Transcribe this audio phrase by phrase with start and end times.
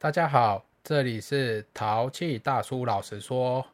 [0.00, 3.66] 大家好，这里是淘气大叔老实说。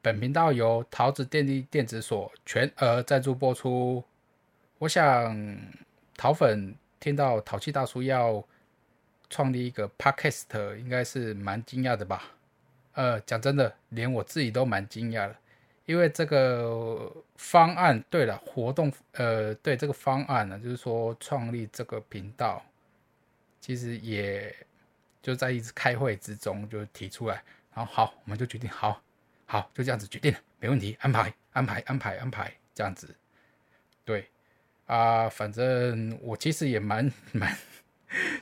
[0.00, 4.04] 本频道由桃子电力电子所全额赞助播出。
[4.78, 5.36] 我想
[6.16, 8.40] 桃粉听到淘气大叔要
[9.28, 12.22] 创立一个 podcast，应该是蛮惊讶的吧？
[12.92, 15.34] 呃，讲真的，连我自己都蛮惊讶的，
[15.86, 22.64] 因为这个方案，对了，活动，呃，对这个方案呢，就是说创立这个频道，
[23.60, 24.54] 其实也
[25.28, 27.34] 就在一直开会之中就提出来，
[27.74, 28.98] 然后好，我们就决定好。
[29.44, 33.14] 好，就这样子决定了，没问题，安排，安排，安排，安排，这样子，
[34.06, 34.26] 对，
[34.86, 37.54] 啊，反正我其实也蛮蛮，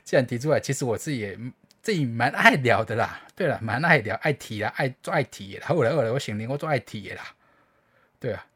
[0.05, 1.37] 既然提出来，其实我自己也
[1.83, 3.21] 自己蛮爱聊的啦。
[3.34, 5.66] 对了，蛮爱聊，爱提啦，爱做爱提啦。
[5.66, 7.34] 后来后来我醒灵，我做爱提啦。
[8.21, 8.46] 对啊，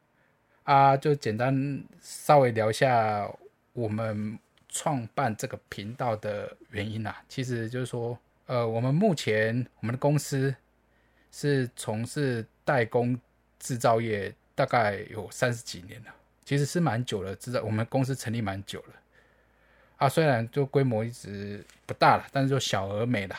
[0.63, 3.29] 啊，就简单稍微聊一下
[3.73, 7.21] 我们创办这个频道的原因啦。
[7.27, 8.17] 其实就是说，
[8.51, 10.53] 呃，我们目前我们的公司。
[11.33, 13.17] 是从事代工
[13.57, 16.13] 制造业，大概有三十几年了，
[16.43, 17.33] 其实是蛮久了。
[17.37, 18.93] 制造我们公司成立蛮久了，
[19.95, 23.35] 啊，虽然就规模一直不大了，但是就小而美了。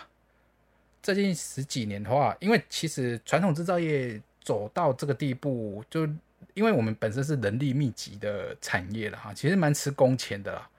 [1.02, 6.06] 最近十几年的话，因为其实传统制造业走到这个地步，就
[6.54, 10.70] 因为我们本身是人力密集的产业了哈，其实蛮吃工钱的啦，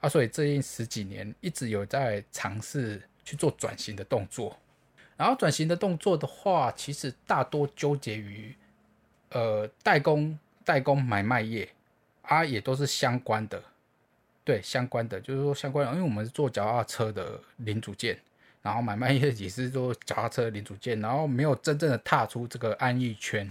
[0.00, 4.56] 啊，所以最近十几年一直有在尝试去做转型的动作。
[5.18, 8.54] 然后转型的动作的话，其实大多纠结于，
[9.30, 11.66] 呃，代工、代工买卖业
[12.20, 13.62] 啊，也都是相关的，
[14.44, 18.20] 对，相关的，就是说相关的，因为我们是做脚踏车的零组件，
[18.60, 23.50] 然后买卖业也是做脚踏车零组件，然后没有真正的踏出这个安逸圈，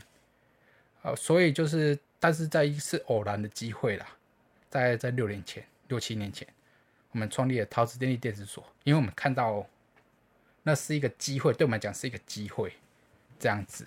[1.02, 4.06] 呃，所以就是，但是在一次偶然的机会啦，
[4.70, 6.48] 在在六年前、六七年前，
[7.16, 9.66] 我们创立了陶瓷电力电子所，因为我们看到。
[10.68, 12.74] 那是一个机会，对我们来讲是一个机会，
[13.38, 13.86] 这样子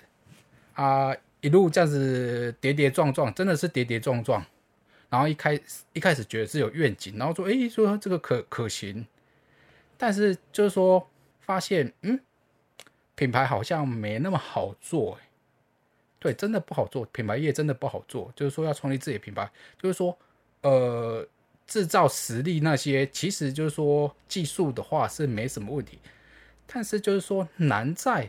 [0.74, 4.47] 啊，一路这样子跌跌撞撞，真的是跌跌撞撞。
[5.10, 5.60] 然后一开
[5.92, 9.04] 一开始觉得是有愿景，然后说，哎，说这个可可行，
[9.97, 11.04] 但是就是说
[11.41, 12.20] 发现，嗯，
[13.16, 15.19] 品牌好像没那么好做，
[16.20, 18.32] 对，真的不好做，品牌业真的不好做。
[18.36, 19.50] 就是说要创立自己的品牌，
[19.82, 20.16] 就是说，
[20.60, 21.26] 呃，
[21.68, 26.00] 制造实力那些，其实就是说技术的话是没什么问题。
[26.66, 28.28] 但是就是说难在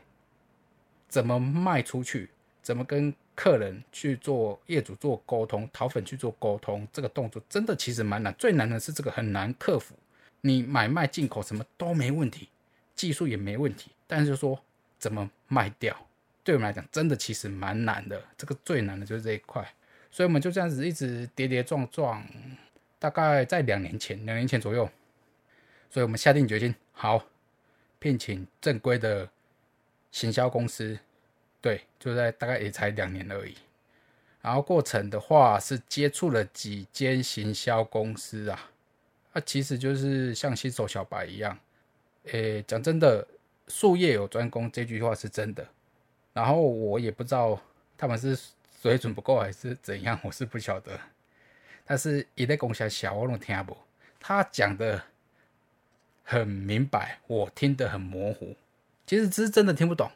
[1.07, 2.29] 怎么卖出去，
[2.61, 8.35] 怎么跟客人去做业主做沟通，淘粉去做沟通，这个动作真的其实蛮难。
[8.37, 9.95] 最难的是这个很难克服。
[10.41, 12.47] 你买卖进口什么都没问题，
[12.95, 14.57] 技术也没问题，但是说
[14.97, 15.95] 怎么卖掉，
[16.43, 18.21] 对我们来讲真的其实蛮难的。
[18.37, 19.65] 这个最难的就是这一块，
[20.09, 22.25] 所以我们就这样子一直跌跌撞撞，
[22.99, 24.87] 大概在两年前，两年前左右，
[25.89, 27.25] 所以我们下定决心，好。
[28.01, 29.29] 聘请正规的
[30.09, 30.97] 行销公司，
[31.59, 33.53] 对，就在大概也才两年而已。
[34.41, 38.71] 然后过程的话是接触了几间行销公司啊，
[39.33, 41.59] 啊，其实就是像新手小白一样。
[42.31, 43.27] 诶，讲真的，
[43.67, 45.67] 术业有专攻这句话是真的。
[46.31, 47.61] 然后我也不知道
[47.97, 48.39] 他们是
[48.81, 50.97] 水准不够还是怎样，我是不晓得。
[51.89, 53.75] 但是一代公司小，我拢听不。
[54.19, 55.01] 他讲的。
[56.31, 58.55] 很明白，我听得很模糊，
[59.07, 60.11] 其实只是真的听不懂。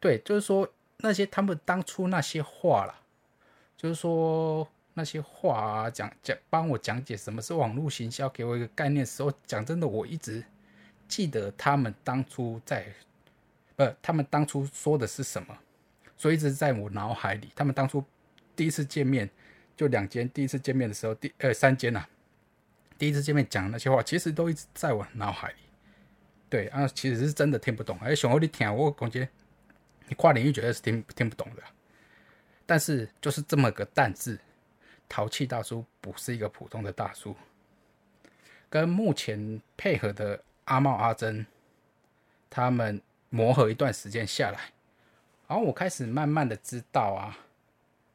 [0.00, 0.66] 对，就是说
[0.96, 2.94] 那些他们当初那些话了，
[3.76, 10.42] 就是说那些话，讲讲帮我讲解什么是网络行销，给我一个概念的时候，讲真的，我一直
[11.06, 12.86] 记得他们当初在，
[13.76, 15.54] 不，他们当初说的是什么，
[16.16, 17.50] 所以一直在我脑海里。
[17.54, 18.02] 他们当初
[18.56, 19.28] 第一次见面
[19.76, 22.06] 就两间，第一次见面的时候第呃三间呐。
[22.98, 25.56] 第一次见面讲那些话，其实都一直在我脑海里。
[26.48, 27.98] 对啊，其实是真的听不懂。
[28.00, 29.28] 而且熊二你听我感觉，
[30.06, 31.62] 你跨领域绝对是听听不懂的。
[32.64, 34.38] 但是就是这么个淡字，
[35.08, 37.34] 淘气大叔不是一个普通的大叔。
[38.70, 41.44] 跟目前配合的阿茂阿珍，
[42.48, 44.60] 他们磨合一段时间下来，
[45.48, 47.36] 然后我开始慢慢的知道啊，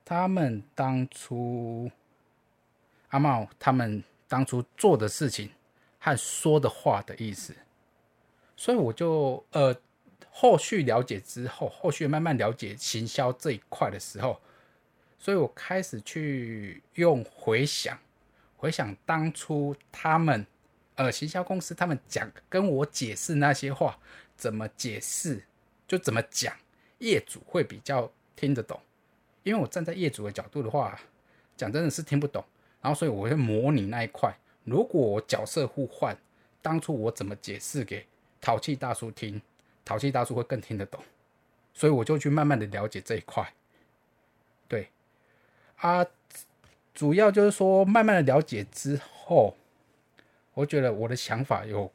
[0.07, 1.92] 他们当初
[3.09, 4.01] 阿茂他们。
[4.30, 5.50] 当初做的事情
[6.00, 7.56] 和说的话的意思，
[8.57, 9.74] 所以我就呃
[10.30, 14.42] 后续了解之后，后续慢慢了解行销这一块的时候，
[15.18, 17.98] 所以我开始去用回想，
[18.57, 20.45] 回想当初他们
[20.95, 23.98] 呃行销公司他们讲跟我解释那些话
[24.36, 25.45] 怎么解释，
[25.88, 26.53] 就怎么讲，
[26.98, 28.81] 业主会比较听得懂，
[29.48, 31.00] 因为我站在业主的角度的话，
[31.56, 32.44] 讲真的是听不懂。
[32.82, 34.34] 然后，所以我会模拟那一块。
[34.66, 36.16] 如果我角色互换，
[36.62, 38.06] 当初我怎么解释给
[38.42, 39.42] 淘气大叔听，
[39.86, 41.02] 淘气大叔会更听得懂，
[41.74, 43.54] 所以我就去慢慢的了解这一块。
[44.68, 44.90] 对，
[45.78, 46.06] 啊，
[46.94, 49.56] 主要就是说慢慢的了解之后，
[50.54, 51.90] 我觉得我的想法有，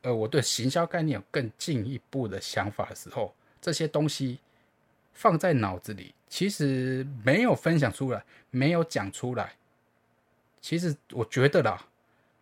[0.00, 4.40] 呃，我对行销概念有更进一步的想法的时候，这些东西
[5.12, 9.54] 放在脑子里，其实没有分享出来，没有讲出来，
[10.60, 11.86] 其实我觉得啦，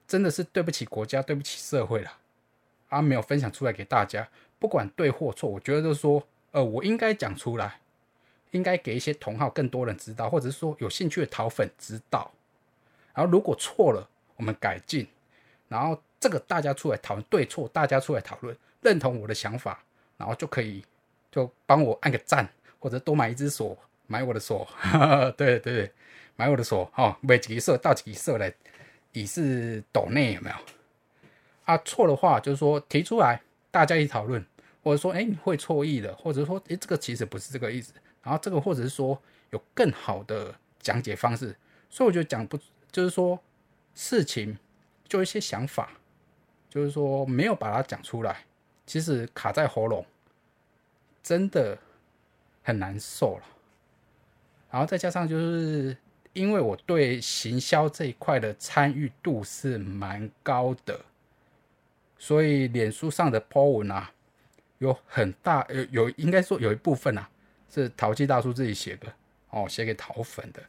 [0.08, 2.10] 真的是对不起国家，对不起社会了。
[2.88, 4.26] 啊，没有分享出来给大家，
[4.58, 7.82] 不管对或错，我觉得就是说，呃，我应该讲出来，
[8.52, 12.32] 应该给一些同好更多人知道，或者是说有兴趣的淘粉知道。
[13.12, 15.06] 然后如果错了，我们改进。
[15.68, 19.84] 然后这个大家出来讨论对错，大家出来讨论，认同我的想法，
[20.16, 20.82] 然后就可以
[21.30, 22.48] 就帮我按个赞，
[22.82, 24.66] 或者多买一只锁，买我的锁。
[25.38, 25.92] 对对对，
[26.34, 28.52] 买我的锁哦，买几色到几色来，
[29.12, 30.56] 以示斗内有没有？
[31.64, 33.40] 啊，错的话就是说提出来，
[33.70, 34.44] 大家一起讨论，
[34.82, 37.92] 或者说，哎，你会错意的，或者说，哎，这个其实不是这个意思。
[38.20, 39.16] 然后这个或者是说
[39.50, 41.56] 有更好的讲解方式，
[41.88, 42.58] 所以我觉得讲不，
[42.90, 43.38] 就是说
[43.94, 44.58] 事情
[45.06, 45.92] 就一些想法，
[46.68, 48.44] 就是说没有把它讲出来，
[48.86, 50.04] 其实卡在喉咙，
[51.22, 51.78] 真的
[52.62, 53.42] 很难受了。
[54.70, 55.96] 然后再加上就是
[56.32, 60.98] 因为我对行销这一块的参与度是蛮高的。
[62.18, 64.10] 所以脸书上的 po 文啊，
[64.78, 67.28] 有很大有有应该说有一部分啊
[67.68, 69.12] 是淘气大叔自己写的
[69.50, 70.62] 哦，写给淘粉的。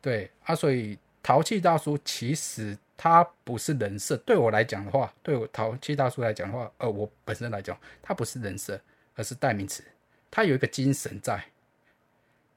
[0.00, 8.80] 对啊，所以淘气大叔其实他不是人设，对我来讲的话，对我淘气大叔来讲的话，呃，我本身来讲，他不是人设，
[9.16, 9.82] 而是代名词。
[10.30, 11.46] 他有一个精神在，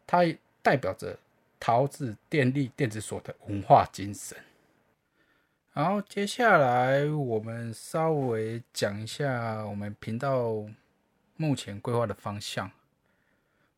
[0.06, 0.20] 他
[0.62, 1.18] 代表着
[1.60, 4.38] 桃子电力电子所的文化精神。
[5.74, 10.66] 然后接下来我们稍微讲一下我们频道
[11.38, 12.70] 目前规划的方向。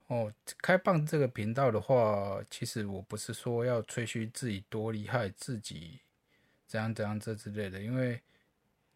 [0.08, 0.32] 哦，
[0.62, 6.00] 开放这个频道的话，其实我不是说要吹嘘自己多厉害，自己
[6.68, 8.20] 怎样怎样这之类的，因为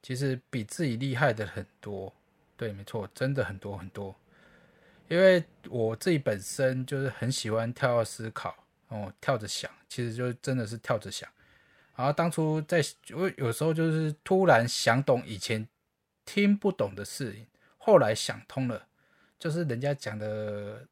[0.01, 2.13] 其实比自己厉害的很多。
[2.57, 4.15] 对，没错，真的很多很多。
[5.07, 8.56] 因为我自己本身就是很喜欢跳思考，
[8.89, 11.30] 哦，跳着想，其实就真的是跳着想。
[11.95, 12.83] 然后当初在
[13.13, 15.68] 我有时候就是突然想懂以前
[16.25, 18.88] 听不懂的事情，后来想通了，
[19.39, 20.86] 就是人家讲的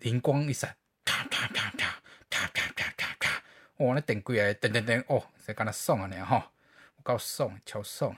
[0.00, 3.42] 灵光一闪，咔咔咔咔咔咔咔咔咔，
[3.78, 6.52] 哦，那等贵哎，等等等，哦，在跟他送啊你哈，
[6.96, 8.14] 我告送，敲送，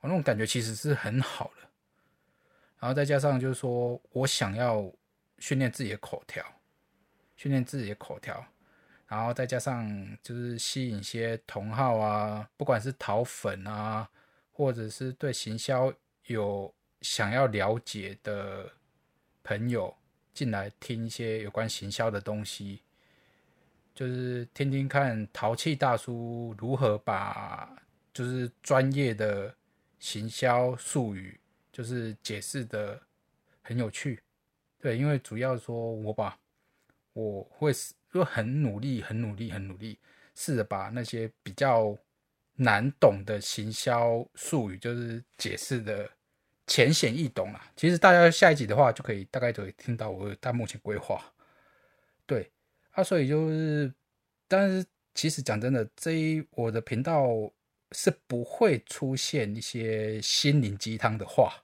[0.00, 1.68] 我那种感觉其实是很好的。
[2.82, 4.92] 然后再加上就是说我想要
[5.38, 6.44] 训练自己的口条，
[7.36, 8.44] 训练自己的口条。
[9.06, 14.08] 然后再加上就是吸引一些同好啊，不管是淘粉啊，
[14.50, 15.92] 或者是对行销
[16.26, 18.68] 有想要了解的
[19.44, 19.94] 朋友
[20.34, 22.82] 进来听一些有关行销的东西，
[23.94, 27.70] 就是听听看淘气大叔如何把
[28.12, 29.54] 就是专业的
[30.00, 31.38] 行销术语
[31.72, 33.00] 就是解释的
[33.62, 34.22] 很有趣。
[34.78, 36.38] 对，因为主要说我把
[37.14, 37.72] 我会。
[38.12, 39.98] 就很努力，很努力，很努力，
[40.34, 41.96] 试着把那些比较
[42.56, 46.10] 难懂的行销术语，就是解释的
[46.66, 47.72] 浅显易懂啦。
[47.74, 51.24] 其实大家下一集的话，就可以大概就会听到我大目前规划。
[52.26, 52.52] 对
[52.90, 53.90] 啊，所以就是，
[54.46, 57.50] 但是其实讲真的，这一我的频道
[57.92, 61.62] 是不会出现一些心灵鸡汤的话，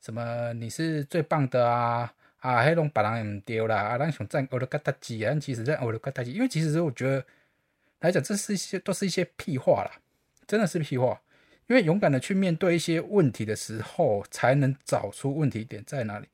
[0.00, 2.14] 什么你是最棒的啊。
[2.40, 3.76] 啊，迄种别人唔丢啦！
[3.76, 7.22] 啊，咱想赞欧罗嘎达基啊，其实在欧罗嘎达基，因为其实我觉得
[7.98, 10.00] 来讲，这是一些都是一些屁话啦，
[10.46, 11.20] 真的是屁话。
[11.66, 16.26] 因为勇敢的去面对一些问题的时候，才能找出问题点在哪里。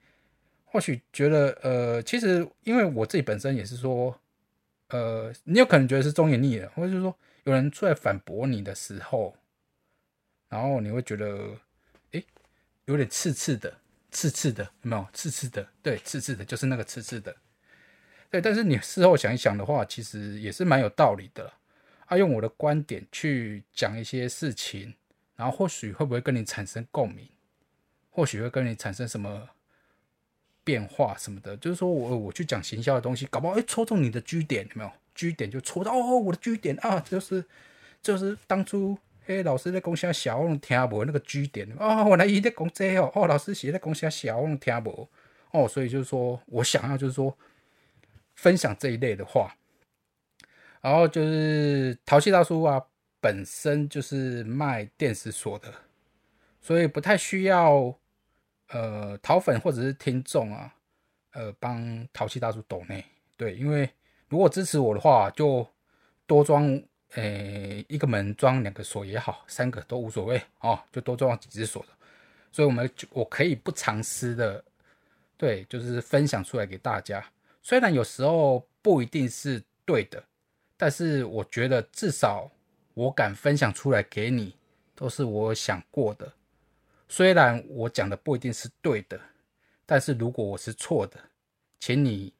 [0.65, 4.17] 或许觉得，呃，其实因为我自己本身也是说，
[4.91, 7.13] 呃，你有可能觉得是忠言逆耳，或者是说
[7.47, 9.35] 有人出来反驳你的时候，
[10.49, 11.57] 然后你会觉得，
[12.11, 12.25] 诶，
[12.85, 13.73] 有点刺刺的。
[14.13, 15.07] 刺刺的有没有？
[15.13, 17.37] 刺刺的，对，刺刺的，就是那个刺刺的，
[18.31, 18.41] 对。
[18.41, 21.53] 但是你事后想一想的话，其实也是蛮有道理的啦。
[22.07, 24.95] 啊，用我的观点去讲一些事情，
[25.35, 27.29] 然后或许会不会跟你产生共鸣？
[28.09, 29.51] 或许会跟你产生什么
[30.65, 31.55] 变化什么的？
[31.59, 34.91] 就是说我我去讲行销的东西，搞不好哎戳中你的居点，有没有？
[35.17, 37.45] 居点就戳到哦，我的居点啊，就是
[38.01, 38.97] 就是当初。
[39.29, 42.07] 诶，老师在讲啥小，我听无那个据点哦。
[42.11, 45.09] 原来伊在讲这哦，哦，老师写在讲啥小，我听无
[45.51, 45.67] 哦。
[45.67, 47.37] 所以就是说我想要就是说
[48.37, 49.57] 分享这一类的话，
[50.81, 52.81] 然后就是淘气大叔啊，
[53.21, 55.75] 本身就是卖电视锁的，
[56.61, 57.93] 所以不太需要
[58.69, 60.73] 呃淘粉或者是听众啊，
[61.33, 63.05] 呃帮淘气大叔抖内。
[63.37, 63.91] 对，因为
[64.29, 65.67] 如果支持我的话，就
[66.27, 66.83] 多装
[67.15, 71.85] 诶一个门装两个锁也好，三个都无所谓哦，就多装几只锁。
[72.51, 74.65] 所以我们我可以不藏私的，
[75.37, 77.25] 对，就是分享出来给大家。
[77.63, 80.23] 虽然有时候不一定是对的，
[80.77, 82.51] 但是我觉得至少
[82.95, 84.57] 我敢分享出来给你，
[84.95, 86.33] 都是我想过的。
[87.09, 89.21] 虽然我讲的不一定是对的，
[89.85, 91.21] 但是如果我是错的，
[91.79, 92.33] 请你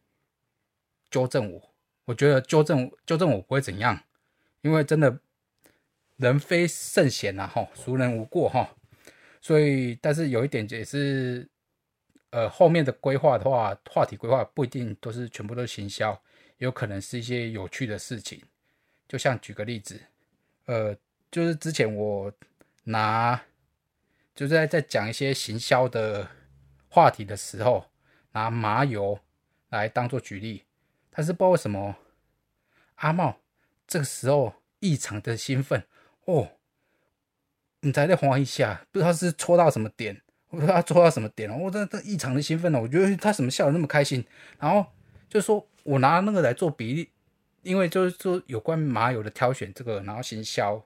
[1.11, 1.71] 纠正我。
[2.07, 4.03] 我觉得纠正纠正我不会怎样，
[4.63, 5.21] 因为真的
[6.17, 8.75] 人非圣贤呐，哈，孰人无过哈。
[9.43, 11.49] 所以，但是有一点也是，
[12.31, 16.21] 呃，后面的规划的话，话题规划不一定都是全部都是行销，
[16.59, 18.43] 有可能是一些有趣的事情。
[19.07, 20.01] 就像举个例子，
[20.65, 20.97] 呃，
[21.31, 22.33] 就是之前我
[22.85, 23.41] 拿，
[24.35, 26.29] 就是在在讲一些行销的
[26.89, 27.87] 话题的时候，
[28.33, 29.19] 拿麻油
[29.69, 30.65] 来当做举例，
[31.17, 31.97] 但是不知道为什么
[32.97, 33.39] 阿茂
[33.87, 35.83] 这个时候异常的兴奋
[36.27, 36.51] 哦。
[37.81, 40.21] 你在那晃一下，不知道是戳到什么点，
[40.51, 41.57] 我不知道戳到什么点了。
[41.57, 44.23] 我真的异常的兴奋了，我觉得他怎么笑得那么开心。
[44.59, 44.85] 然后
[45.29, 47.11] 就说我拿那个来做比例，
[47.63, 50.85] 因为就是说有关麻油的挑选这个，然后行销，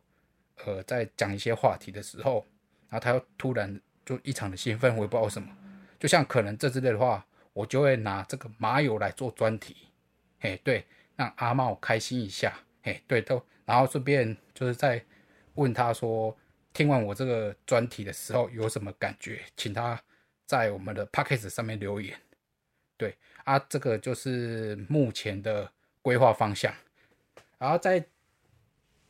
[0.64, 2.46] 呃，在讲一些话题的时候，
[2.88, 5.48] 然后他又突然就异常的兴奋，我也不知道为什么。
[5.98, 9.74] 就像可能这之类的话，我就会拿这个麻油来做专题，
[10.40, 10.84] 嘿，对，
[11.16, 15.04] 让阿茂开心一下，嘿，对，都，然后顺便就是在
[15.54, 16.36] 问他说。
[16.72, 19.42] 听完我这个专题的时候有什么感觉？
[19.56, 20.00] 请他
[20.46, 22.16] 在我们的 p o c k e 上面留言。
[22.96, 26.72] 对啊，这个就是目前的规划方向。
[27.58, 27.98] 然后在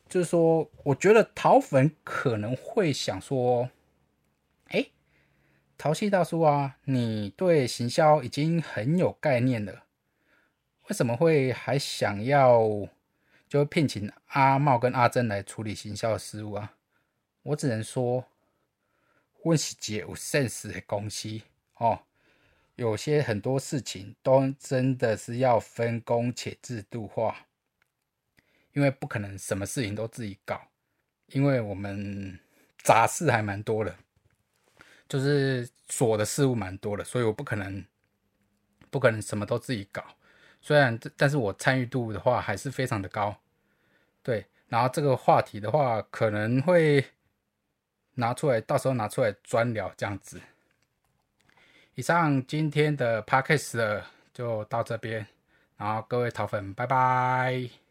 [0.09, 3.69] 就是说，我觉得桃粉可能会想说
[4.73, 4.87] ：“哎，
[5.77, 9.85] 淘气大叔啊，你对行销已经很有概念了，
[10.91, 12.61] 为什么会还想要
[13.49, 16.75] 就聘请阿茂跟阿珍来处理行销的事务啊？”
[17.43, 18.25] 我只能说，
[19.45, 21.41] 问是一个有 sense 的公司
[21.77, 22.01] 哦。
[22.75, 27.47] 有些很多事情都真的是要分工且制度化，
[28.73, 30.61] 因为不可能什么事情都自己搞，
[31.27, 32.41] 因为我们
[32.83, 33.95] 杂事还蛮多的，
[35.09, 37.85] 就是锁的事物蛮多的，所以我不可能
[38.91, 40.05] 不可能什么都自己搞。
[40.61, 43.35] 虽然这，但是我参与度的话还是非常的高。
[44.23, 47.05] 对，然后这个话题的话，可能会。
[48.15, 50.39] 拿出来，到时候拿出来专聊这样子。
[51.95, 54.03] 以上今天的 podcast
[54.35, 55.27] 就到这边，
[55.79, 57.90] 然后各位桃粉，拜拜。